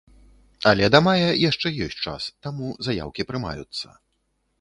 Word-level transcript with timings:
Але 0.69 0.85
да 0.93 1.01
мая 1.07 1.27
яшчэ 1.49 1.67
ёсць 1.87 1.99
час, 2.05 2.23
таму 2.47 2.71
заяўкі 2.87 3.27
прымаюцца. 3.33 3.87